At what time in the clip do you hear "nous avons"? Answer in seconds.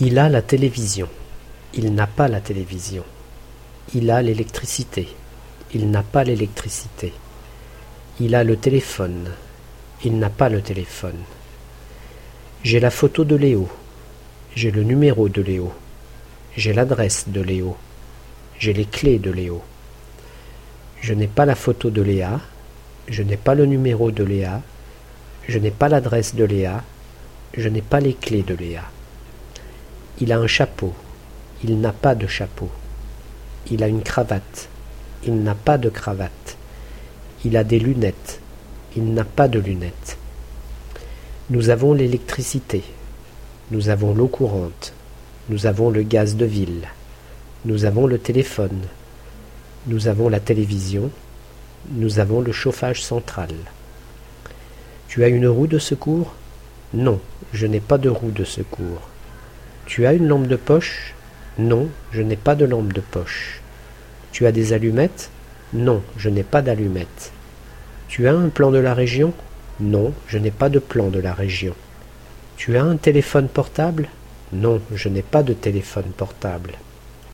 41.50-41.92, 43.70-44.12, 45.50-45.88, 47.64-48.08, 49.86-50.28, 51.90-52.40